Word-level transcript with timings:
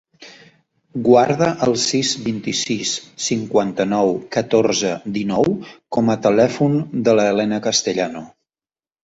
Guarda 1.07 1.49
el 1.67 1.75
sis, 1.83 2.13
vint-i-sis, 2.27 2.93
cinquanta-nou, 3.25 4.09
catorze, 4.37 4.95
dinou 5.19 5.47
com 5.99 6.11
a 6.15 6.17
telèfon 6.25 6.81
de 7.11 7.17
l'Elena 7.21 7.63
Castellano. 7.69 8.27